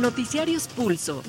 [0.00, 1.22] Noticiarios Pulso.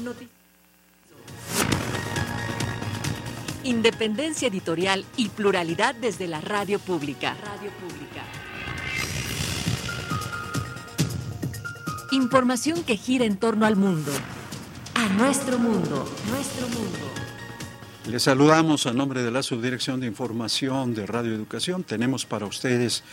[3.65, 7.35] Independencia editorial y pluralidad desde la radio pública.
[7.43, 8.23] Radio pública.
[12.13, 14.11] Información que gira en torno al mundo.
[14.95, 16.09] A nuestro mundo.
[16.29, 16.97] Nuestro mundo.
[18.07, 21.83] Les saludamos a nombre de la Subdirección de Información de Radio Educación.
[21.83, 23.03] Tenemos para ustedes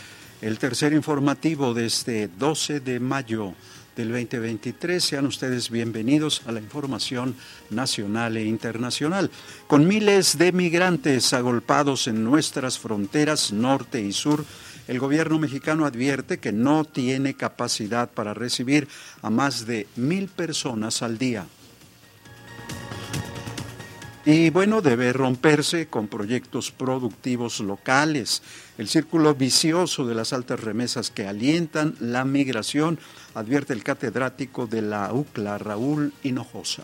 [0.41, 3.53] el tercer informativo de este 12 de mayo
[3.99, 5.03] del 2023.
[5.03, 7.35] Sean ustedes bienvenidos a la información
[7.69, 9.29] nacional e internacional.
[9.67, 14.45] Con miles de migrantes agolpados en nuestras fronteras norte y sur,
[14.87, 18.87] el gobierno mexicano advierte que no tiene capacidad para recibir
[19.21, 21.45] a más de mil personas al día.
[24.31, 28.43] Y bueno, debe romperse con proyectos productivos locales.
[28.77, 32.99] El círculo vicioso de las altas remesas que alientan la migración,
[33.33, 36.83] advierte el catedrático de la UCLA, Raúl Hinojosa.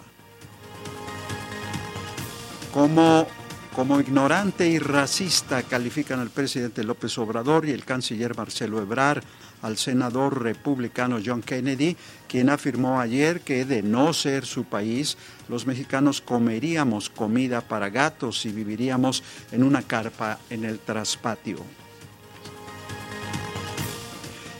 [2.73, 3.27] Como,
[3.75, 9.23] como ignorante y racista califican al presidente López Obrador y el canciller Marcelo Ebrard
[9.65, 15.17] al senador republicano John Kennedy, quien afirmó ayer que de no ser su país,
[15.49, 21.57] los mexicanos comeríamos comida para gatos y viviríamos en una carpa en el traspatio.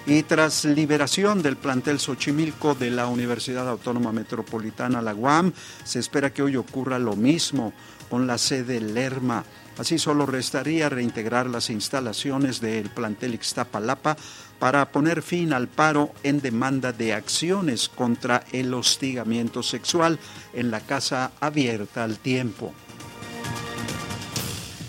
[0.08, 5.54] Y tras liberación del plantel Xochimilco de la Universidad Autónoma Metropolitana, la UAM,
[5.84, 7.74] se espera que hoy ocurra lo mismo
[8.10, 9.44] con la sede Lerma.
[9.78, 14.16] Así solo restaría reintegrar las instalaciones del plantel Ixtapalapa
[14.60, 20.20] para poner fin al paro en demanda de acciones contra el hostigamiento sexual
[20.54, 22.74] en la casa abierta al tiempo.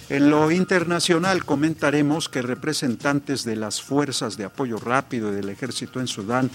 [0.08, 6.06] En lo internacional comentaremos que representantes de las fuerzas de apoyo rápido del ejército en
[6.06, 6.48] Sudán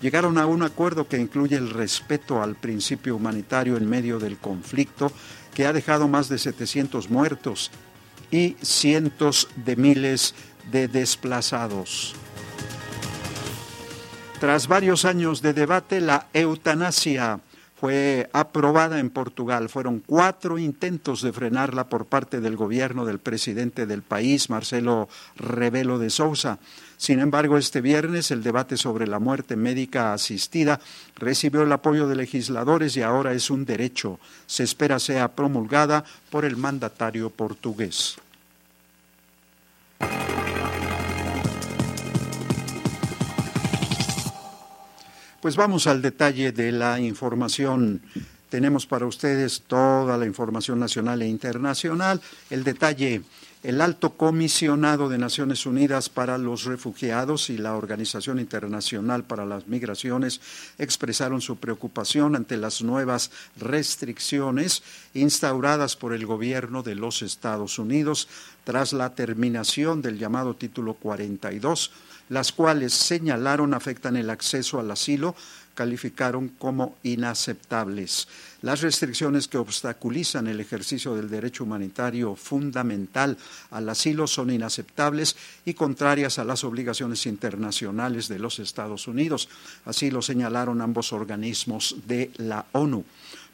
[0.00, 5.12] llegaron a un acuerdo que incluye el respeto al principio humanitario en medio del conflicto
[5.54, 7.70] que ha dejado más de 700 muertos
[8.30, 10.34] y cientos de miles
[10.70, 12.14] de desplazados.
[14.40, 17.40] Tras varios años de debate, la eutanasia
[17.80, 19.68] fue aprobada en Portugal.
[19.68, 25.98] Fueron cuatro intentos de frenarla por parte del gobierno del presidente del país, Marcelo Rebelo
[25.98, 26.60] de Sousa.
[26.96, 30.78] Sin embargo, este viernes el debate sobre la muerte médica asistida
[31.16, 34.20] recibió el apoyo de legisladores y ahora es un derecho.
[34.46, 38.18] Se espera sea promulgada por el mandatario portugués.
[45.40, 48.02] Pues vamos al detalle de la información.
[48.50, 52.20] Tenemos para ustedes toda la información nacional e internacional.
[52.50, 53.22] El detalle,
[53.62, 59.68] el alto comisionado de Naciones Unidas para los Refugiados y la Organización Internacional para las
[59.68, 60.40] Migraciones
[60.76, 64.82] expresaron su preocupación ante las nuevas restricciones
[65.14, 68.26] instauradas por el gobierno de los Estados Unidos
[68.64, 71.92] tras la terminación del llamado título 42
[72.28, 75.34] las cuales señalaron afectan el acceso al asilo,
[75.78, 78.26] calificaron como inaceptables.
[78.62, 83.38] Las restricciones que obstaculizan el ejercicio del derecho humanitario fundamental
[83.70, 89.48] al asilo son inaceptables y contrarias a las obligaciones internacionales de los Estados Unidos.
[89.84, 93.04] Así lo señalaron ambos organismos de la ONU.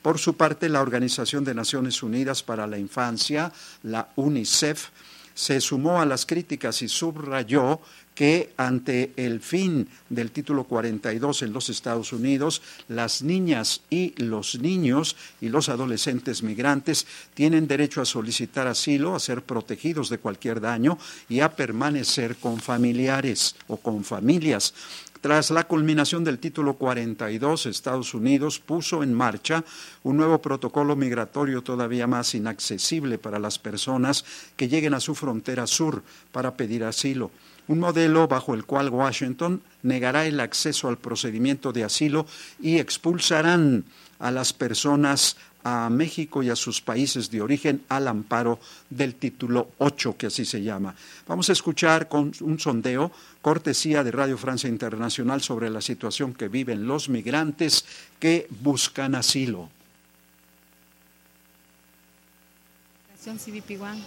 [0.00, 3.52] Por su parte, la Organización de Naciones Unidas para la Infancia,
[3.82, 4.88] la UNICEF,
[5.34, 7.80] se sumó a las críticas y subrayó
[8.14, 14.60] que ante el fin del título 42 en los Estados Unidos, las niñas y los
[14.60, 20.60] niños y los adolescentes migrantes tienen derecho a solicitar asilo, a ser protegidos de cualquier
[20.60, 20.98] daño
[21.28, 24.75] y a permanecer con familiares o con familias.
[25.20, 29.64] Tras la culminación del título 42, Estados Unidos puso en marcha
[30.02, 35.66] un nuevo protocolo migratorio todavía más inaccesible para las personas que lleguen a su frontera
[35.66, 37.31] sur para pedir asilo
[37.69, 42.26] un modelo bajo el cual Washington negará el acceso al procedimiento de asilo
[42.61, 43.84] y expulsarán
[44.19, 49.70] a las personas a México y a sus países de origen al amparo del título
[49.78, 50.94] 8, que así se llama.
[51.26, 56.49] Vamos a escuchar con un sondeo, cortesía de Radio Francia Internacional, sobre la situación que
[56.49, 57.87] viven los migrantes
[58.20, 59.70] que buscan asilo.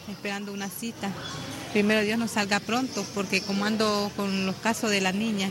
[0.09, 1.09] Esperando una cita.
[1.73, 5.49] Primero Dios nos salga pronto, porque como ando con los casos de la niña,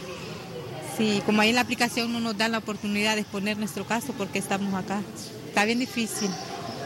[0.96, 4.12] sí, como ahí en la aplicación no nos da la oportunidad de exponer nuestro caso
[4.12, 5.02] porque estamos acá.
[5.48, 6.30] Está bien difícil,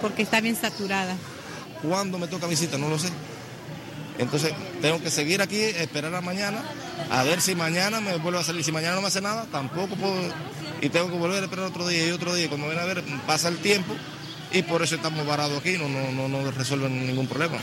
[0.01, 1.17] porque está bien saturada.
[1.83, 2.79] ¿Cuándo me toca mi cita?
[2.79, 3.09] No lo sé.
[4.19, 6.63] Entonces tengo que seguir aquí, esperar a mañana,
[7.11, 8.65] a ver si mañana me vuelvo a salir.
[8.65, 10.15] Si mañana no me hace nada, tampoco puedo
[10.83, 12.49] y tengo que volver a esperar otro día y otro día.
[12.49, 13.95] Cuando ven a ver, pasa el tiempo
[14.53, 17.59] y por eso estamos varados aquí, no, no, no, no resuelven ningún problema.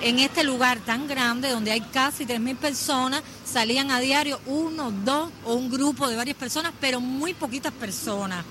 [0.00, 5.30] En este lugar tan grande, donde hay casi 3.000 personas, salían a diario uno, dos
[5.44, 8.44] o un grupo de varias personas, pero muy poquitas personas.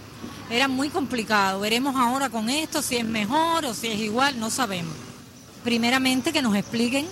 [0.50, 1.62] Era muy complicado.
[1.62, 4.94] Veremos ahora con esto si es mejor o si es igual, no sabemos.
[5.64, 7.08] Primeramente que nos expliquen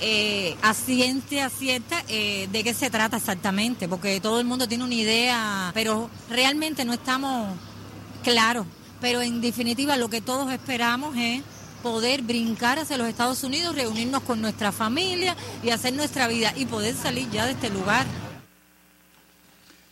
[0.00, 4.84] eh, a ciencia cierta eh, de qué se trata exactamente, porque todo el mundo tiene
[4.84, 7.56] una idea, pero realmente no estamos
[8.22, 8.66] claros.
[9.00, 11.42] Pero en definitiva lo que todos esperamos es
[11.82, 16.66] poder brincar hacia los Estados Unidos, reunirnos con nuestra familia y hacer nuestra vida y
[16.66, 18.06] poder salir ya de este lugar.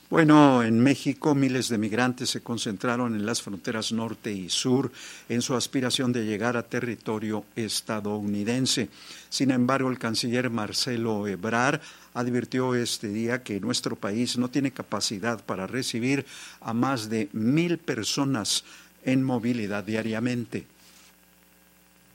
[0.09, 4.93] Bueno, en México miles de migrantes se concentraron en las fronteras norte y sur
[5.29, 8.89] en su aspiración de llegar a territorio estadounidense.
[9.29, 11.81] Sin embargo, el canciller Marcelo Ebrard
[12.15, 16.25] advirtió este día que nuestro país no tiene capacidad para recibir
[16.61, 18.63] a más de mil personas
[19.07, 20.67] en movilidad diariamente.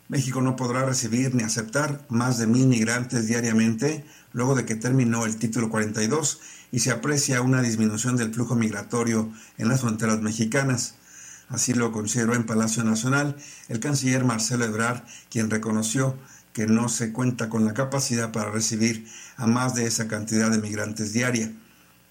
[0.09, 5.25] México no podrá recibir ni aceptar más de mil migrantes diariamente luego de que terminó
[5.25, 6.39] el título 42
[6.71, 10.95] y se aprecia una disminución del flujo migratorio en las fronteras mexicanas.
[11.47, 13.37] Así lo consideró en Palacio Nacional
[13.69, 16.17] el canciller Marcelo Ebrard, quien reconoció
[16.51, 20.59] que no se cuenta con la capacidad para recibir a más de esa cantidad de
[20.59, 21.53] migrantes diaria.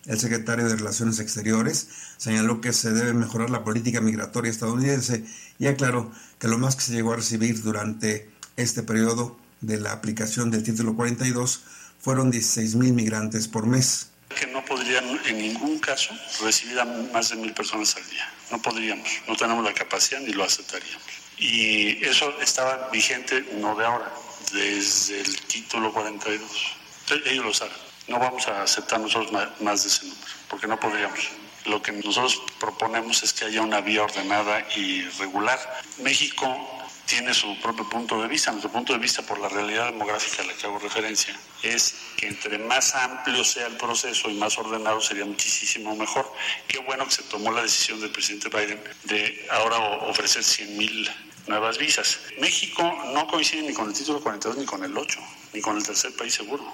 [0.06, 5.24] El secretario de Relaciones Exteriores señaló que se debe mejorar la política migratoria estadounidense
[5.58, 9.92] y aclaró que lo más que se llegó a recibir durante este periodo de la
[9.92, 11.62] aplicación del título 42
[12.00, 17.30] fueron 16 mil migrantes por mes que no podrían en ningún caso recibir a más
[17.30, 18.32] de mil personas al día.
[18.50, 21.02] No podríamos, no tenemos la capacidad ni lo aceptaríamos.
[21.38, 24.12] Y eso estaba vigente no de ahora,
[24.52, 26.50] desde el título 42.
[27.26, 27.89] Ellos lo saben.
[28.10, 29.30] No vamos a aceptar nosotros
[29.60, 31.30] más de ese número, porque no podríamos.
[31.66, 35.60] Lo que nosotros proponemos es que haya una vía ordenada y regular.
[35.98, 36.44] México
[37.06, 38.50] tiene su propio punto de vista.
[38.50, 42.26] Nuestro punto de vista por la realidad demográfica a la que hago referencia es que
[42.26, 46.32] entre más amplio sea el proceso y más ordenado sería muchísimo mejor.
[46.66, 49.78] Qué bueno que se tomó la decisión del presidente Biden de ahora
[50.08, 51.10] ofrecer 100 mil
[51.46, 52.18] nuevas visas.
[52.40, 52.82] México
[53.14, 55.20] no coincide ni con el título 42 ni con el 8,
[55.52, 56.64] ni con el tercer país seguro.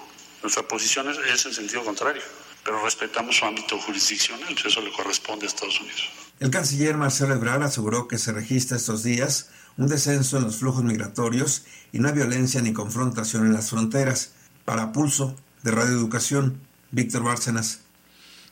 [0.41, 2.21] Nuestra posición es, es en sentido contrario,
[2.63, 6.09] pero respetamos su ámbito jurisdiccional, eso le corresponde a Estados Unidos.
[6.39, 10.83] El canciller Marcelo Ebrard aseguró que se registra estos días un descenso en los flujos
[10.83, 14.31] migratorios y no hay violencia ni confrontación en las fronteras.
[14.65, 16.59] Para Pulso de Radio Educación,
[16.91, 17.81] Víctor Bárcenas.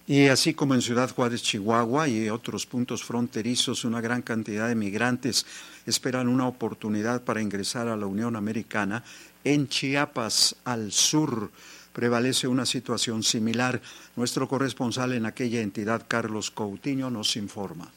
[0.08, 4.76] Y así como en Ciudad Juárez, Chihuahua y otros puntos fronterizos, una gran cantidad de
[4.76, 5.46] migrantes
[5.88, 9.04] esperan una oportunidad para ingresar a la Unión Americana.
[9.44, 11.52] En Chiapas, al sur,
[11.96, 13.82] prevalece una situación similar.
[14.18, 17.90] Nuestro corresponsal en aquella entidad, Carlos Coutinho, nos informa.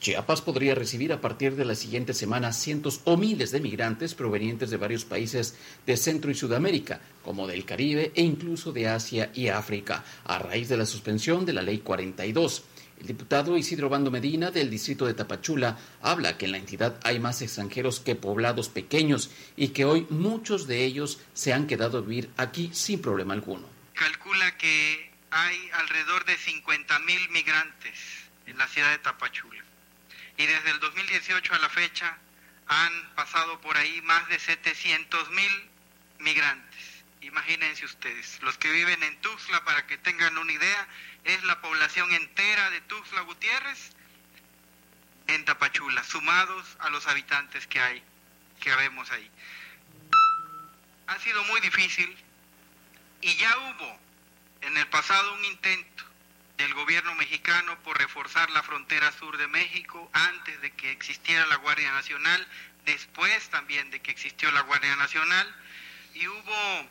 [0.00, 4.70] Chiapas podría recibir a partir de la siguiente semana cientos o miles de migrantes provenientes
[4.70, 5.54] de varios países
[5.86, 10.68] de Centro y Sudamérica, como del Caribe e incluso de Asia y África, a raíz
[10.68, 12.62] de la suspensión de la Ley 42.
[13.02, 17.18] El diputado Isidro Bando Medina del distrito de Tapachula habla que en la entidad hay
[17.18, 22.00] más extranjeros que poblados pequeños y que hoy muchos de ellos se han quedado a
[22.02, 23.68] vivir aquí sin problema alguno.
[23.94, 27.98] Calcula que hay alrededor de 50 mil migrantes
[28.46, 29.64] en la ciudad de Tapachula
[30.36, 32.16] y desde el 2018 a la fecha
[32.68, 35.70] han pasado por ahí más de 700 mil
[36.20, 36.71] migrantes.
[37.22, 40.88] Imagínense ustedes, los que viven en Tuxtla, para que tengan una idea,
[41.24, 43.92] es la población entera de Tuxtla Gutiérrez
[45.28, 48.02] en Tapachula, sumados a los habitantes que hay,
[48.60, 49.30] que vemos ahí.
[51.06, 52.16] Ha sido muy difícil
[53.20, 54.00] y ya hubo
[54.62, 56.04] en el pasado un intento
[56.56, 61.56] del gobierno mexicano por reforzar la frontera sur de México antes de que existiera la
[61.56, 62.46] Guardia Nacional,
[62.84, 65.54] después también de que existió la Guardia Nacional,
[66.14, 66.88] y hubo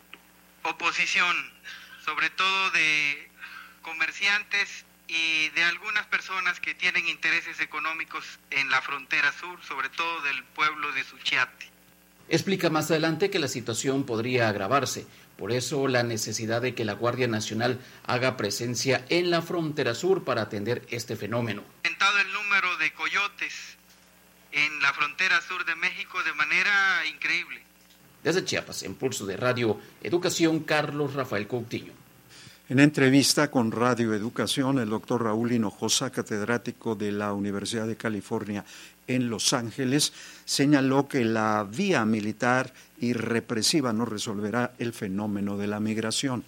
[0.64, 1.36] oposición,
[2.06, 3.30] sobre todo de
[3.82, 10.22] comerciantes y de algunas personas que tienen intereses económicos en la frontera sur, sobre todo
[10.22, 11.70] del pueblo de Suchiate.
[12.30, 15.06] Explica más adelante que la situación podría agravarse,
[15.38, 20.24] por eso la necesidad de que la Guardia Nacional haga presencia en la frontera sur
[20.24, 21.64] para atender este fenómeno.
[21.84, 23.78] Aumentado el número de coyotes
[24.54, 27.62] en la frontera sur de México de manera increíble.
[28.24, 31.94] Desde Chiapas, en Pulso de Radio Educación, Carlos Rafael Coutinho.
[32.70, 38.64] En entrevista con Radio Educación, el doctor Raúl Hinojosa, catedrático de la Universidad de California
[39.08, 40.14] en Los Ángeles,
[40.46, 46.46] señaló que la vía militar y represiva no resolverá el fenómeno de la migración.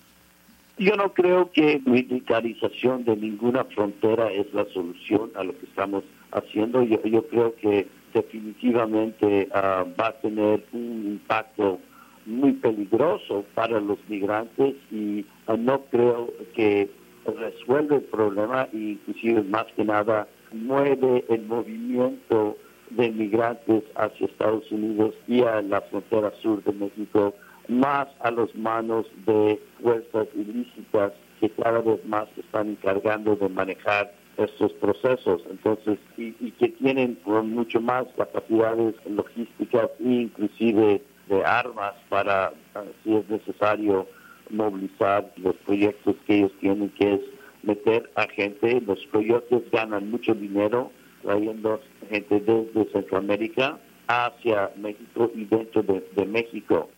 [0.77, 6.03] Yo no creo que militarización de ninguna frontera es la solución a lo que estamos
[6.31, 6.83] haciendo.
[6.83, 11.79] Yo, yo creo que definitivamente ah, va a tener un impacto
[12.25, 16.89] muy peligroso para los migrantes y ah, no creo que
[17.25, 22.57] resuelve el problema y inclusive más que nada mueve el movimiento
[22.91, 27.33] de migrantes hacia Estados Unidos y a la frontera sur de México
[27.67, 33.49] más a las manos de fuerzas ilícitas que cada vez más se están encargando de
[33.49, 35.41] manejar estos procesos.
[35.49, 43.15] Entonces, y, que tienen mucho más capacidades logísticas e inclusive de armas para, ah, si
[43.15, 44.07] es necesario,
[44.49, 47.21] movilizar los proyectos que ellos tienen, que es
[47.63, 48.81] meter a gente.
[48.81, 56.89] Los proyectos ganan mucho dinero trayendo gente desde Centroamérica hacia México y dentro de México.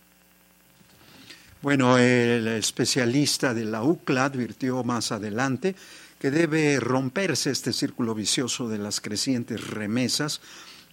[1.62, 5.74] Bueno, el especialista de la UCLA advirtió más adelante
[6.18, 10.40] que debe romperse este círculo vicioso de las crecientes remesas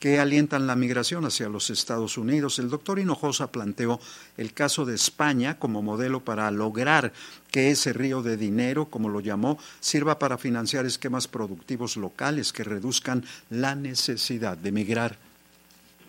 [0.04, 2.60] que alientan la migración hacia los Estados Unidos.
[2.60, 4.02] El doctor Hinojosa planteó
[4.36, 7.14] el caso de España como modelo para lograr
[7.52, 12.66] que ese río de dinero, como lo llamó, sirva para financiar esquemas productivos locales que
[12.66, 15.16] reduzcan la necesidad de migrar.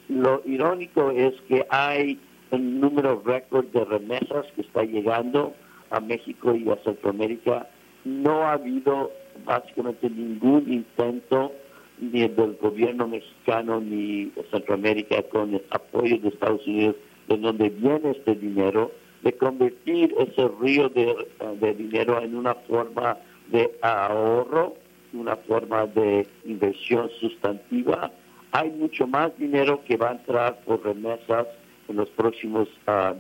[0.09, 2.19] Lo irónico es que hay
[2.51, 5.55] un número récord de remesas que está llegando
[5.91, 7.69] a México y a Centroamérica.
[8.05, 9.13] No ha habido
[9.45, 11.53] básicamente ningún intento
[11.99, 16.97] ni del gobierno mexicano ni Centroamérica con el apoyo de Estados Unidos
[17.29, 18.93] de donde viene este dinero,
[19.23, 21.15] de convertir ese río de,
[21.61, 23.17] de dinero en una forma
[23.51, 24.75] de ahorro,
[25.13, 28.11] una forma de inversión sustantiva.
[28.53, 31.47] Hay mucho más dinero que va a entrar por remesas
[31.89, 32.69] en los próximos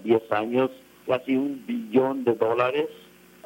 [0.05, 0.71] 10 ah, años,
[1.07, 2.89] casi un billón de dólares,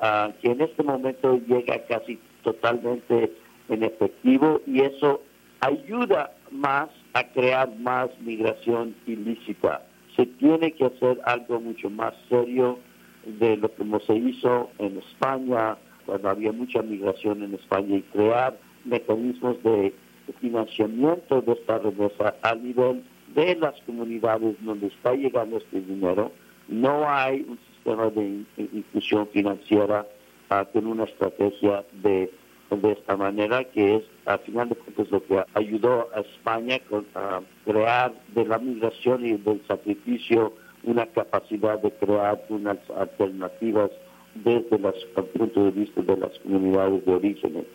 [0.01, 3.33] ah, que en este momento llega casi totalmente
[3.69, 5.21] en efectivo y eso
[5.61, 9.83] ayuda más a crear más migración ilícita.
[10.17, 12.79] Se tiene que hacer algo mucho más serio
[13.25, 15.77] de lo que se hizo en España,
[16.07, 19.95] cuando había mucha migración en España, y crear mecanismos de
[20.41, 23.03] financiamiento de esta remesa a nivel
[23.35, 26.33] de las comunidades donde está llegando este dinero,
[26.69, 27.59] no hay un
[27.97, 30.07] de inclusión financiera
[30.51, 32.31] uh, con una estrategia de,
[32.71, 36.81] de esta manera que es, al final de cuentas, lo que ayudó a España
[37.15, 40.53] a crear de la migración y del sacrificio
[40.85, 43.91] una capacidad de crear unas alternativas
[44.35, 47.67] desde el punto de vista de las comunidades de origen.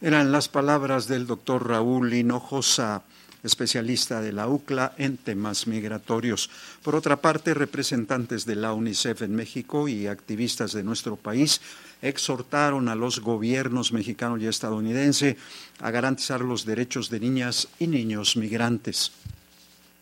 [0.00, 3.04] Eran las palabras del doctor Raúl Hinojosa
[3.46, 6.50] especialista de la UCLA en temas migratorios.
[6.82, 11.60] Por otra parte, representantes de la UNICEF en México y activistas de nuestro país
[12.02, 15.36] exhortaron a los gobiernos mexicano y estadounidense
[15.80, 19.12] a garantizar los derechos de niñas y niños migrantes.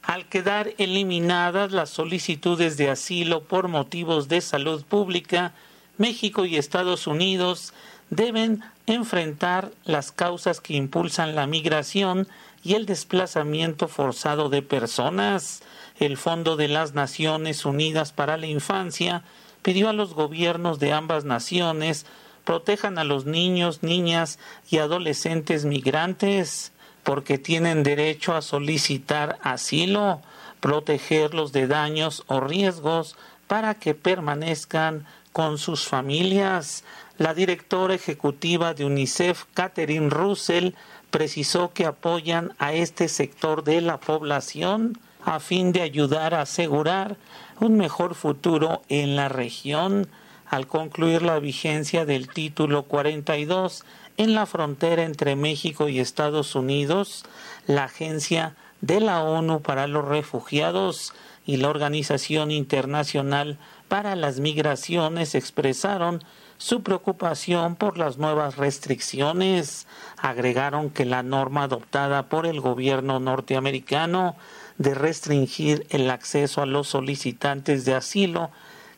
[0.02, 5.54] Al quedar eliminadas las solicitudes de asilo por motivos de salud pública,
[5.96, 7.72] México y Estados Unidos
[8.16, 12.28] deben enfrentar las causas que impulsan la migración
[12.62, 15.62] y el desplazamiento forzado de personas.
[15.98, 19.22] El Fondo de las Naciones Unidas para la Infancia
[19.62, 22.06] pidió a los gobiernos de ambas naciones
[22.44, 24.38] protejan a los niños, niñas
[24.70, 30.20] y adolescentes migrantes porque tienen derecho a solicitar asilo,
[30.60, 33.16] protegerlos de daños o riesgos
[33.46, 36.84] para que permanezcan con sus familias.
[37.18, 40.74] La directora ejecutiva de UNICEF, Catherine Russell,
[41.10, 47.16] precisó que apoyan a este sector de la población a fin de ayudar a asegurar
[47.58, 50.08] un mejor futuro en la región
[50.46, 53.84] al concluir la vigencia del título 42
[54.16, 57.24] en la frontera entre México y Estados Unidos,
[57.66, 61.12] la Agencia de la ONU para los Refugiados
[61.44, 63.58] y la Organización Internacional
[63.94, 66.24] para las Migraciones expresaron
[66.58, 69.86] su preocupación por las nuevas restricciones.
[70.16, 74.34] Agregaron que la norma adoptada por el gobierno norteamericano
[74.78, 78.50] de restringir el acceso a los solicitantes de asilo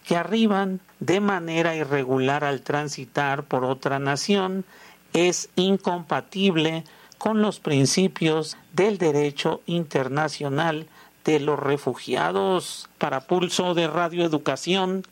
[0.07, 4.65] que arriban de manera irregular al transitar por otra nación
[5.13, 6.85] es incompatible
[7.19, 10.87] con los principios del derecho internacional
[11.27, 12.89] de los refugiados.
[12.99, 15.03] Para Pulso de Radio Educación,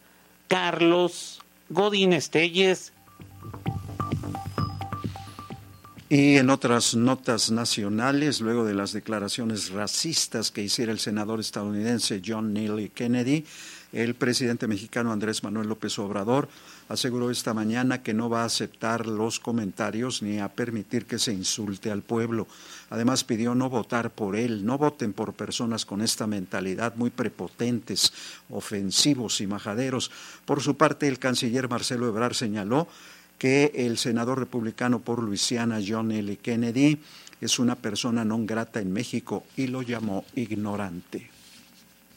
[0.48, 2.92] Carlos Godín Estelles.
[6.08, 12.22] Y en otras notas nacionales, luego de las declaraciones racistas que hiciera el senador estadounidense
[12.24, 13.44] John Neely Kennedy,
[13.92, 16.48] el presidente mexicano Andrés Manuel López Obrador
[16.88, 21.32] aseguró esta mañana que no va a aceptar los comentarios ni a permitir que se
[21.32, 22.46] insulte al pueblo.
[22.90, 28.12] Además pidió no votar por él, no voten por personas con esta mentalidad muy prepotentes,
[28.50, 30.10] ofensivos y majaderos.
[30.44, 32.88] Por su parte, el canciller Marcelo Ebrard señaló
[33.38, 36.36] que el senador republicano por Luisiana, John L.
[36.36, 37.00] Kennedy,
[37.40, 41.33] es una persona no grata en México y lo llamó ignorante.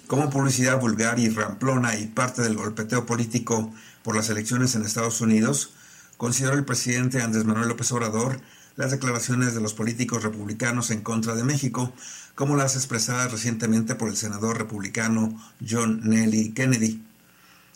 [0.08, 3.74] Como publicidad vulgar y ramplona y parte del golpeteo político
[4.04, 5.74] por las elecciones en Estados Unidos,
[6.16, 8.40] consideró el presidente Andrés Manuel López Obrador
[8.78, 11.92] las declaraciones de los políticos republicanos en contra de México,
[12.36, 15.38] como las expresadas recientemente por el senador republicano
[15.68, 17.04] John Nelly Kennedy.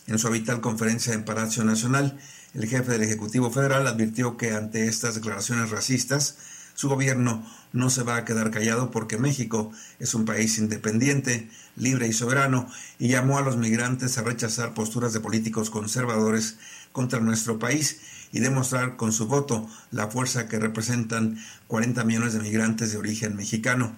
[0.07, 2.17] En su habitual conferencia en Palacio Nacional,
[2.53, 6.38] el jefe del Ejecutivo Federal advirtió que ante estas declaraciones racistas,
[6.81, 12.07] su gobierno no se va a quedar callado porque México es un país independiente, libre
[12.07, 16.57] y soberano, y llamó a los migrantes a rechazar posturas de políticos conservadores
[16.91, 22.39] contra nuestro país y demostrar con su voto la fuerza que representan 40 millones de
[22.39, 23.95] migrantes de origen mexicano.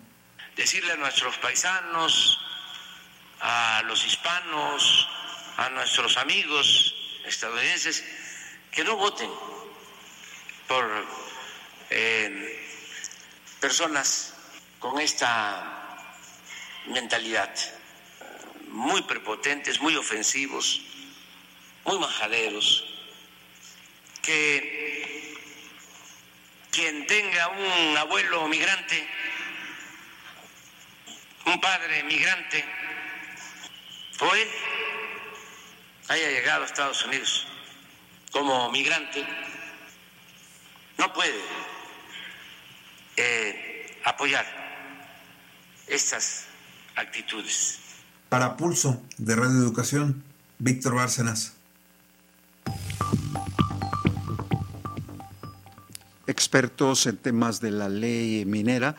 [0.57, 2.37] Decirle a nuestros paisanos,
[3.39, 5.07] a los hispanos,
[5.55, 6.93] a nuestros amigos
[7.25, 8.03] estadounidenses,
[8.71, 9.29] que no voten
[10.67, 10.83] por
[11.89, 12.52] eh,
[13.63, 14.33] personas
[14.77, 15.97] con esta
[16.87, 17.49] mentalidad,
[18.67, 20.81] muy prepotentes, muy ofensivos,
[21.85, 22.83] muy majaderos,
[24.21, 25.33] que
[26.71, 29.07] quien tenga un abuelo migrante,
[31.45, 32.65] un padre migrante,
[34.35, 34.49] él
[36.09, 37.47] haya llegado a Estados Unidos
[38.29, 39.25] como migrante
[40.97, 41.41] no puede
[43.17, 44.45] eh, apoyar
[45.87, 46.45] estas
[46.95, 47.79] actitudes.
[48.29, 50.23] Para Pulso de Radio Educación,
[50.59, 51.53] Víctor Bárcenas.
[56.25, 58.95] Expertos en temas de la ley minera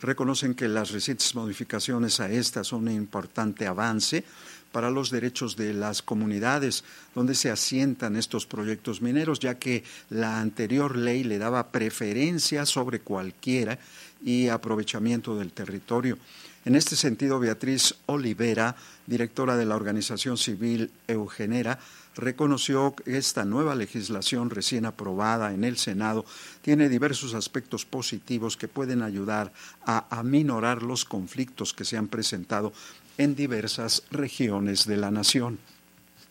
[0.00, 4.24] reconocen que las recientes modificaciones a esta son un importante avance
[4.72, 6.84] para los derechos de las comunidades
[7.14, 13.00] donde se asientan estos proyectos mineros, ya que la anterior ley le daba preferencia sobre
[13.00, 13.78] cualquiera
[14.24, 16.18] y aprovechamiento del territorio.
[16.64, 21.78] En este sentido, Beatriz Olivera, directora de la organización civil Eugenera,
[22.16, 26.24] reconoció que esta nueva legislación recién aprobada en el Senado
[26.62, 29.52] tiene diversos aspectos positivos que pueden ayudar
[29.84, 32.72] a aminorar los conflictos que se han presentado
[33.18, 35.58] en diversas regiones de la nación.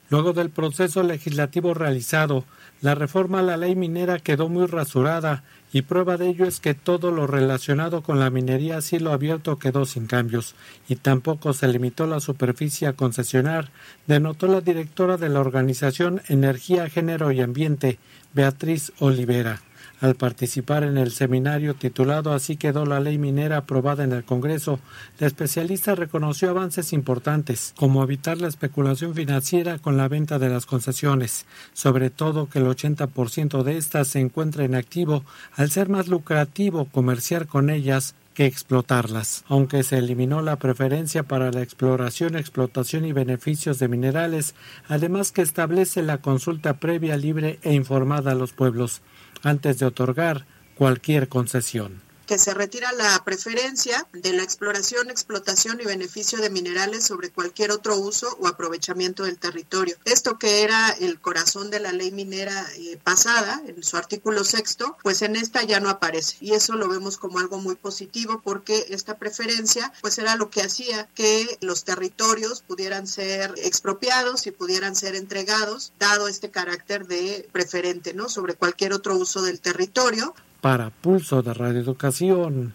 [0.09, 2.45] Luego del proceso legislativo realizado,
[2.81, 5.43] la reforma a la ley minera quedó muy rasurada
[5.73, 9.59] y prueba de ello es que todo lo relacionado con la minería a cielo abierto
[9.59, 10.55] quedó sin cambios
[10.87, 13.69] y tampoco se limitó la superficie a concesionar,
[14.05, 17.99] denotó la directora de la organización Energía, Género y Ambiente,
[18.33, 19.61] Beatriz Olivera.
[19.99, 24.79] Al participar en el seminario titulado Así quedó la ley minera aprobada en el Congreso,
[25.17, 30.67] la especialista reconoció avances importantes, como evitar la especulación financiera con la venta de las
[30.67, 35.23] concesiones, sobre todo que el 80% de estas se encuentra en activo
[35.55, 39.45] al ser más lucrativo comerciar con ellas que explotarlas.
[39.47, 44.53] Aunque se eliminó la preferencia para la exploración, explotación y beneficios de minerales,
[44.87, 49.01] además que establece la consulta previa, libre e informada a los pueblos
[49.43, 50.45] antes de otorgar
[50.75, 57.05] cualquier concesión que se retira la preferencia de la exploración, explotación y beneficio de minerales
[57.05, 59.95] sobre cualquier otro uso o aprovechamiento del territorio.
[60.05, 64.97] Esto que era el corazón de la ley minera eh, pasada, en su artículo sexto,
[65.01, 66.37] pues en esta ya no aparece.
[66.41, 70.61] Y eso lo vemos como algo muy positivo porque esta preferencia pues era lo que
[70.61, 77.47] hacía que los territorios pudieran ser expropiados y pudieran ser entregados, dado este carácter de
[77.51, 78.27] preferente, ¿no?
[78.27, 80.35] Sobre cualquier otro uso del territorio.
[80.61, 82.73] Para Pulso de Radio Educación,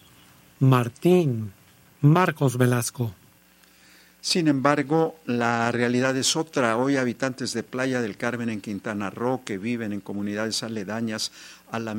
[0.60, 1.52] Martín
[2.00, 3.12] Marcos Velasco.
[4.20, 6.76] Sin embargo, la realidad es otra.
[6.76, 11.32] Hoy habitantes de Playa del Carmen en Quintana Roo que viven en comunidades aledañas
[11.72, 11.96] a la,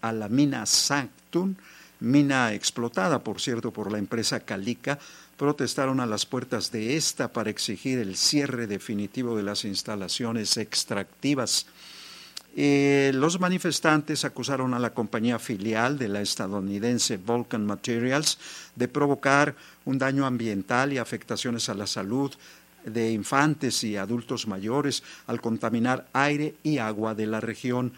[0.00, 1.54] a la mina Sanctum,
[2.00, 4.98] mina explotada, por cierto, por la empresa Calica,
[5.36, 11.66] protestaron a las puertas de esta para exigir el cierre definitivo de las instalaciones extractivas.
[12.58, 18.38] Eh, los manifestantes acusaron a la compañía filial de la estadounidense Vulcan Materials
[18.74, 22.32] de provocar un daño ambiental y afectaciones a la salud
[22.86, 27.92] de infantes y adultos mayores al contaminar aire y agua de la región.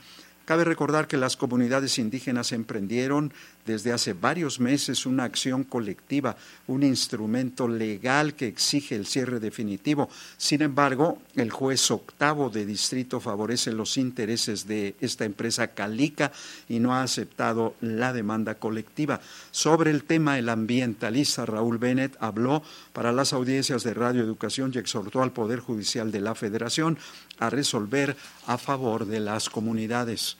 [0.44, 3.32] Cabe recordar que las comunidades indígenas emprendieron
[3.68, 10.08] desde hace varios meses una acción colectiva, un instrumento legal que exige el cierre definitivo.
[10.38, 16.32] Sin embargo, el juez octavo de distrito favorece los intereses de esta empresa Calica
[16.66, 19.20] y no ha aceptado la demanda colectiva.
[19.50, 22.62] Sobre el tema, el ambientalista Raúl Bennett habló
[22.94, 26.96] para las audiencias de Radio Educación y exhortó al Poder Judicial de la Federación
[27.38, 30.38] a resolver a favor de las comunidades.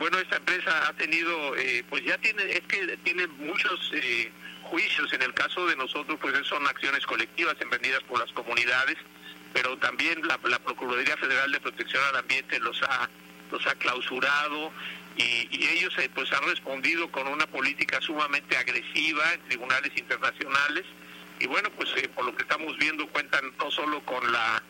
[0.00, 4.32] Bueno, esta empresa ha tenido, eh, pues ya tiene, es que tiene muchos eh,
[4.62, 5.12] juicios.
[5.12, 8.96] En el caso de nosotros, pues son acciones colectivas emprendidas por las comunidades,
[9.52, 13.10] pero también la, Procuraduría Federal de Protección al Ambiente los ha,
[13.52, 14.72] los ha clausurado
[15.18, 20.86] y, ellos eh, pues han respondido con una política sumamente agresiva en tribunales internacionales.
[21.40, 24.62] Y bueno, pues por lo que estamos viendo cuentan no solo con la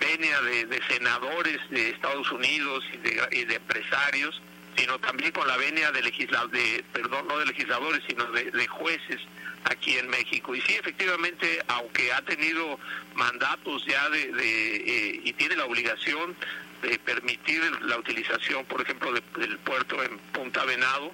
[0.00, 4.40] venia de, senadores de Estados Unidos de, y de empresarios,
[4.78, 9.20] sino también con la venia de legisladores, perdón, no de legisladores, sino de, jueces
[9.64, 10.54] aquí en México.
[10.54, 12.78] Y sí, efectivamente, aunque ha tenido
[13.14, 16.36] mandatos ya de, eh, y tiene la obligación
[16.82, 21.12] de permitir la utilización, por ejemplo, del puerto en Punta Venado,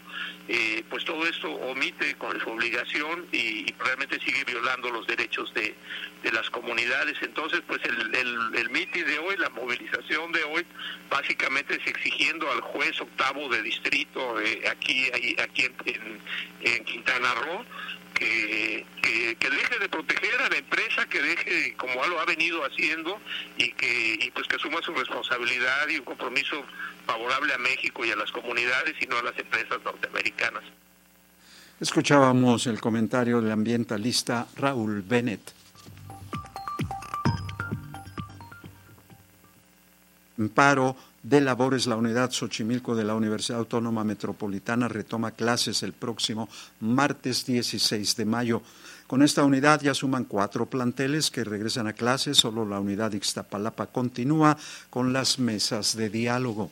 [0.48, 5.74] eh, pues todo esto omite con su obligación y, realmente sigue violando los derechos de,
[6.32, 7.16] las comunidades.
[7.20, 10.66] Entonces, pues el, el, el mitin de hoy, la movilización de hoy,
[11.10, 16.20] básicamente es exigiendo al juez octavo de distrito eh, aquí, aquí en,
[16.62, 17.64] en Quintana Roo
[18.14, 23.18] que, que, deje de proteger a la empresa, que deje como lo ha venido haciendo
[23.58, 26.64] y que y pues que asuma su responsabilidad y un compromiso
[27.06, 30.62] favorable a México y a las comunidades y no a las empresas norteamericanas.
[31.80, 35.52] Escuchábamos el comentario del ambientalista Raúl Bennett.
[40.38, 45.94] En paro de labores, la unidad Xochimilco de la Universidad Autónoma Metropolitana retoma clases el
[45.94, 48.60] próximo martes 16 de mayo.
[49.06, 53.86] Con esta unidad ya suman cuatro planteles que regresan a clases, solo la unidad Ixtapalapa
[53.86, 54.58] continúa
[54.90, 56.70] con las mesas de diálogo.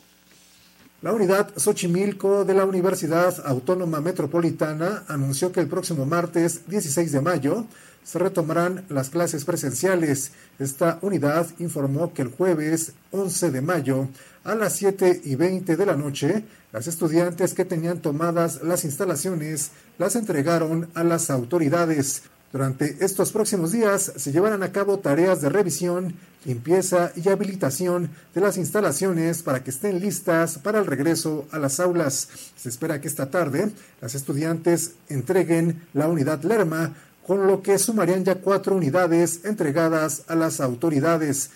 [1.01, 7.21] La unidad Xochimilco de la Universidad Autónoma Metropolitana anunció que el próximo martes 16 de
[7.21, 7.65] mayo
[8.03, 10.31] se retomarán las clases presenciales.
[10.59, 14.07] Esta unidad informó que el jueves 11 de mayo
[14.43, 19.71] a las 7 y 20 de la noche, las estudiantes que tenían tomadas las instalaciones
[19.97, 22.23] las entregaron a las autoridades.
[22.51, 26.13] Durante estos próximos días se llevarán a cabo tareas de revisión,
[26.45, 31.79] limpieza y habilitación de las instalaciones para que estén listas para el regreso a las
[31.79, 32.27] aulas.
[32.55, 36.93] Se espera que esta tarde las estudiantes entreguen la unidad Lerma,
[37.25, 41.49] con lo que sumarían ya cuatro unidades entregadas a las autoridades.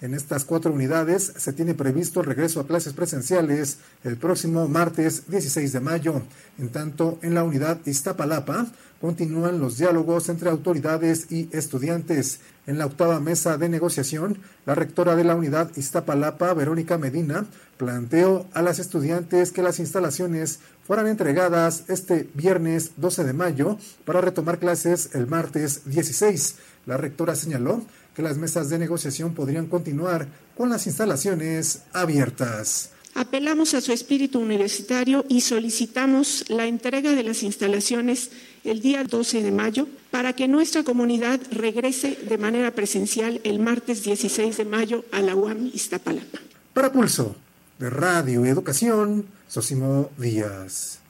[0.00, 5.28] En estas cuatro unidades se tiene previsto el regreso a clases presenciales el próximo martes
[5.28, 6.22] 16 de mayo.
[6.58, 8.66] En tanto, en la unidad Iztapalapa
[8.98, 12.40] continúan los diálogos entre autoridades y estudiantes.
[12.66, 17.44] En la octava mesa de negociación, la rectora de la unidad Iztapalapa, Verónica Medina,
[17.76, 24.22] planteó a las estudiantes que las instalaciones fueran entregadas este viernes 12 de mayo para
[24.22, 26.56] retomar clases el martes 16.
[26.86, 27.82] La rectora señaló
[28.14, 32.90] que las mesas de negociación podrían continuar con las instalaciones abiertas.
[33.14, 38.30] Apelamos a su espíritu universitario y solicitamos la entrega de las instalaciones
[38.62, 44.04] el día 12 de mayo para que nuestra comunidad regrese de manera presencial el martes
[44.04, 46.38] 16 de mayo a la UAM Iztapalapa.
[46.72, 47.34] Para Pulso
[47.78, 51.00] de Radio Educación, Sosimo Díaz.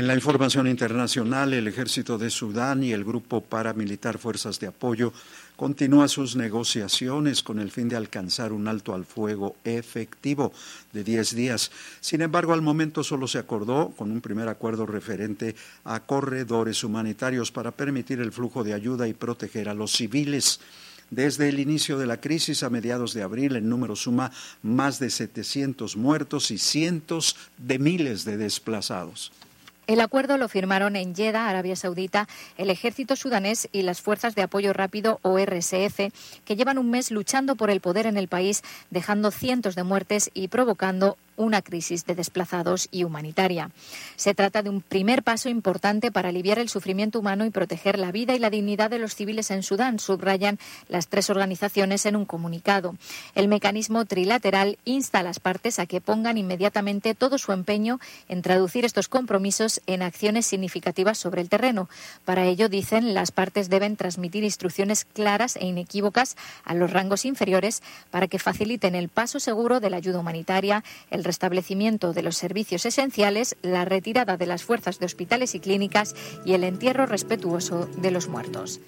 [0.00, 5.12] En la información internacional, el ejército de Sudán y el grupo paramilitar Fuerzas de Apoyo
[5.56, 10.52] continúan sus negociaciones con el fin de alcanzar un alto al fuego efectivo
[10.92, 11.70] de 10 días.
[12.00, 17.52] Sin embargo, al momento solo se acordó con un primer acuerdo referente a corredores humanitarios
[17.52, 20.60] para permitir el flujo de ayuda y proteger a los civiles.
[21.10, 24.30] Desde el inicio de la crisis a mediados de abril, el número suma
[24.62, 29.32] más de 700 muertos y cientos de miles de desplazados.
[29.90, 34.42] El acuerdo lo firmaron en Jeddah, Arabia Saudita, el ejército sudanés y las fuerzas de
[34.42, 39.32] apoyo rápido o que llevan un mes luchando por el poder en el país, dejando
[39.32, 43.70] cientos de muertes y provocando una crisis de desplazados y humanitaria.
[44.16, 48.12] Se trata de un primer paso importante para aliviar el sufrimiento humano y proteger la
[48.12, 52.26] vida y la dignidad de los civiles en Sudán, subrayan las tres organizaciones en un
[52.26, 52.94] comunicado.
[53.34, 58.42] El mecanismo trilateral insta a las partes a que pongan inmediatamente todo su empeño en
[58.42, 61.88] traducir estos compromisos en acciones significativas sobre el terreno.
[62.24, 67.82] Para ello, dicen, las partes deben transmitir instrucciones claras e inequívocas a los rangos inferiores
[68.10, 72.84] para que faciliten el paso seguro de la ayuda humanitaria, el restablecimiento de los servicios
[72.86, 78.10] esenciales, la retirada de las fuerzas de hospitales y clínicas y el entierro respetuoso de
[78.10, 78.80] los muertos.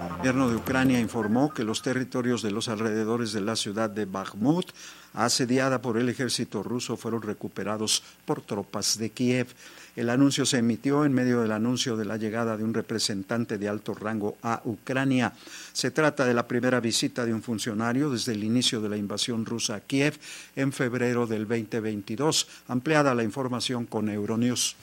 [0.00, 4.06] El gobierno de Ucrania informó que los territorios de los alrededores de la ciudad de
[4.06, 4.72] Bakhmut,
[5.12, 9.48] asediada por el ejército ruso, fueron recuperados por tropas de Kiev.
[9.94, 13.68] El anuncio se emitió en medio del anuncio de la llegada de un representante de
[13.68, 15.32] alto rango a Ucrania.
[15.72, 19.44] Se trata de la primera visita de un funcionario desde el inicio de la invasión
[19.44, 20.18] rusa a Kiev
[20.56, 22.48] en febrero del 2022.
[22.68, 24.76] Ampliada la información con Euronews.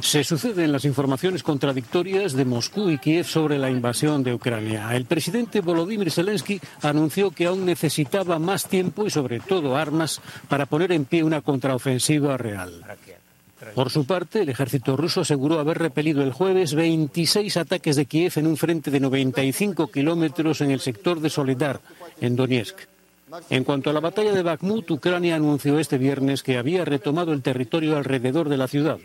[0.00, 4.94] Se suceden las informaciones contradictorias de Moscú y Kiev sobre la invasión de Ucrania.
[4.94, 10.66] El presidente Volodymyr Zelensky anunció que aún necesitaba más tiempo y sobre todo armas para
[10.66, 12.84] poner en pie una contraofensiva real.
[13.74, 18.32] Por su parte, el ejército ruso aseguró haber repelido el jueves 26 ataques de Kiev
[18.36, 21.80] en un frente de 95 kilómetros en el sector de Soledar,
[22.20, 22.76] en Donetsk.
[23.50, 27.42] En cuanto a la batalla de Bakhmut, Ucrania anunció este viernes que había retomado el
[27.42, 28.98] territorio alrededor de la ciudad.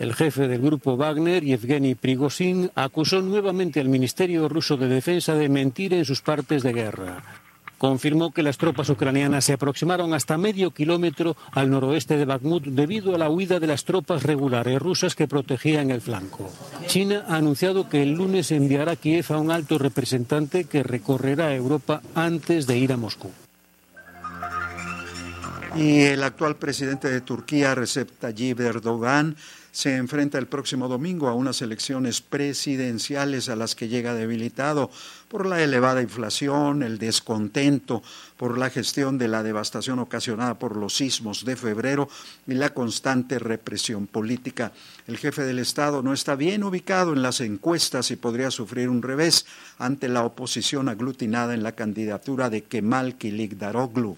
[0.00, 5.48] El jefe del grupo Wagner, Yevgeny Prigozhin, acusó nuevamente al Ministerio ruso de Defensa de
[5.48, 7.45] mentir en sus partes de guerra
[7.78, 13.14] confirmó que las tropas ucranianas se aproximaron hasta medio kilómetro al noroeste de Bakhmut debido
[13.14, 16.50] a la huida de las tropas regulares rusas que protegían el flanco.
[16.86, 21.54] China ha anunciado que el lunes enviará a Kiev a un alto representante que recorrerá
[21.54, 23.30] Europa antes de ir a Moscú.
[25.74, 29.36] Y el actual presidente de Turquía, Recep Tayyip Erdogan,
[29.72, 34.90] se enfrenta el próximo domingo a unas elecciones presidenciales a las que llega debilitado
[35.28, 38.02] por la elevada inflación, el descontento
[38.36, 42.08] por la gestión de la devastación ocasionada por los sismos de febrero
[42.46, 44.72] y la constante represión política.
[45.06, 49.02] El jefe del Estado no está bien ubicado en las encuestas y podría sufrir un
[49.02, 49.46] revés
[49.78, 54.16] ante la oposición aglutinada en la candidatura de Kemal Kilikdaroglu.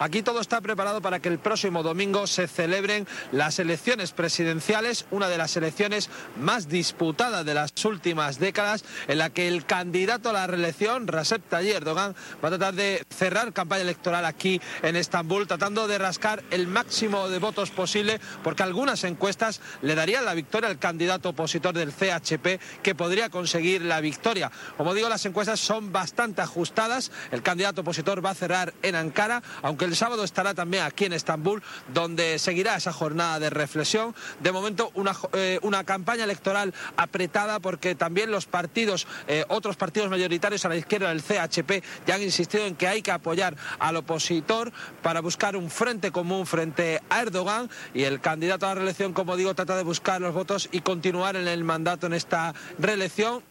[0.00, 5.28] Aquí todo está preparado para que el próximo domingo se celebren las elecciones presidenciales, una
[5.28, 6.08] de las elecciones
[6.38, 11.46] más disputadas de las últimas décadas, en la que el candidato a la reelección, Recep
[11.46, 16.42] Tayyip Erdogan, va a tratar de cerrar campaña electoral aquí en Estambul, tratando de rascar
[16.50, 21.74] el máximo de votos posible, porque algunas encuestas le darían la victoria al candidato opositor
[21.74, 24.50] del CHP, que podría conseguir la victoria.
[24.78, 27.12] Como digo, las encuestas son bastante ajustadas.
[27.32, 31.12] El candidato opositor va a cerrar en Ankara, aunque el sábado estará también aquí en
[31.12, 34.14] Estambul, donde seguirá esa jornada de reflexión.
[34.38, 40.08] De momento, una, eh, una campaña electoral apretada porque también los partidos, eh, otros partidos
[40.08, 43.96] mayoritarios a la izquierda del CHP, ya han insistido en que hay que apoyar al
[43.96, 44.72] opositor
[45.02, 49.36] para buscar un frente común frente a Erdogan y el candidato a la reelección, como
[49.36, 53.49] digo, trata de buscar los votos y continuar en el mandato en esta reelección.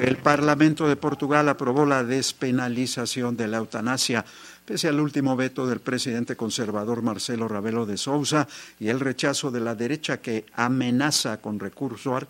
[0.00, 4.24] El Parlamento de Portugal aprobó la despenalización de la eutanasia,
[4.64, 8.48] pese al último veto del presidente conservador Marcelo Ravelo de Sousa
[8.80, 12.26] y el rechazo de la derecha que amenaza con, recursos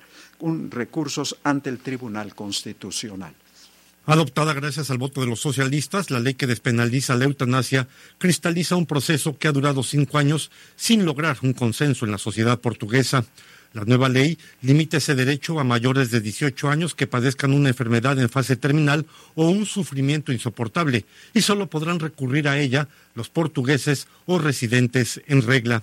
[1.42, 3.34] ante el Tribunal Constitucional.
[4.06, 8.84] Adoptada gracias al voto de los socialistas, la ley que despenaliza la eutanasia cristaliza un
[8.84, 13.24] proceso que ha durado cinco años sin lograr un consenso en la sociedad portuguesa.
[13.74, 18.16] La nueva ley limita ese derecho a mayores de 18 años que padezcan una enfermedad
[18.20, 24.06] en fase terminal o un sufrimiento insoportable y solo podrán recurrir a ella los portugueses
[24.26, 25.82] o residentes en regla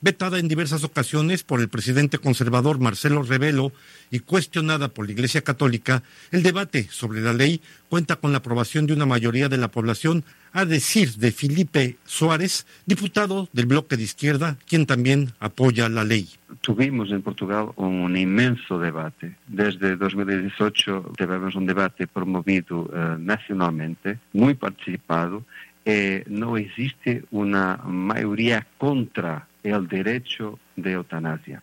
[0.00, 3.72] vetada en diversas ocasiones por el presidente conservador Marcelo Rebelo
[4.10, 8.86] y cuestionada por la Iglesia Católica, el debate sobre la ley cuenta con la aprobación
[8.86, 14.02] de una mayoría de la población, a decir de Felipe Suárez, diputado del bloque de
[14.02, 16.28] izquierda, quien también apoya la ley.
[16.60, 19.36] Tuvimos en Portugal un inmenso debate.
[19.46, 25.44] Desde 2018 tuvimos un debate promovido eh, nacionalmente, muy participado.
[25.84, 31.62] Eh, no existe una mayoría contra el derecho de eutanasia.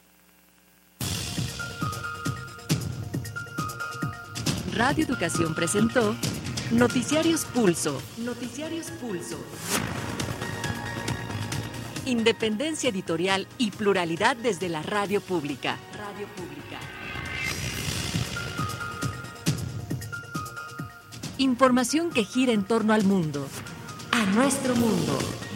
[4.75, 6.15] Radio Educación presentó
[6.71, 8.01] Noticiarios Pulso.
[8.17, 9.39] Noticiarios Pulso.
[12.05, 15.77] Independencia editorial y pluralidad desde la radio pública.
[15.97, 16.79] Radio pública.
[21.39, 23.47] Información que gira en torno al mundo
[24.17, 25.46] a nuestro mundo.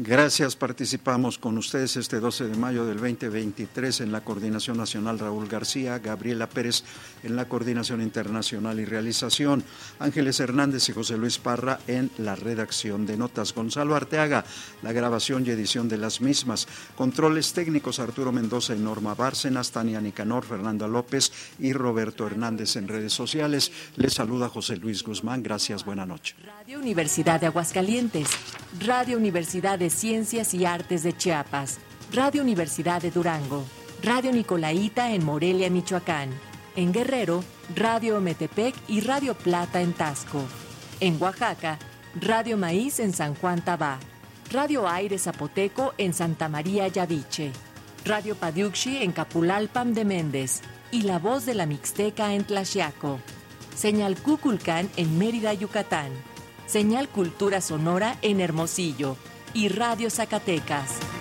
[0.00, 5.48] Gracias, participamos con ustedes este 12 de mayo del 2023 en la Coordinación Nacional Raúl
[5.48, 6.84] García, Gabriela Pérez
[7.24, 9.64] en la Coordinación Internacional y Realización,
[9.98, 14.44] Ángeles Hernández y José Luis Parra en la redacción de notas, Gonzalo Arteaga,
[14.82, 20.00] la grabación y edición de las mismas, controles técnicos Arturo Mendoza y Norma Bárcenas, Tania
[20.00, 23.72] Nicanor, Fernanda López y Roberto Hernández en redes sociales.
[23.96, 26.36] Les saluda José Luis Guzmán, gracias, buena noche.
[26.44, 28.28] Radio Universidad de Aguascalientes,
[28.86, 31.78] Radio Universidad Ciencias y Artes de Chiapas,
[32.12, 33.64] Radio Universidad de Durango,
[34.02, 36.30] Radio Nicolaita en Morelia, Michoacán,
[36.76, 37.42] en Guerrero,
[37.74, 40.42] Radio Metepec y Radio Plata en Tasco,
[41.00, 41.78] en Oaxaca,
[42.20, 43.98] Radio Maíz en San Juan Tabá,
[44.50, 47.52] Radio Aire Zapoteco en Santa María Yaviche,
[48.04, 50.62] Radio Padiuxi en Capulalpam de Méndez.
[50.90, 53.20] Y La Voz de la Mixteca en Tlaxiaco,
[53.76, 56.10] Señal Cuculcán en Mérida, Yucatán,
[56.66, 59.18] Señal Cultura Sonora en Hermosillo,
[59.54, 61.17] y Radio Zacatecas.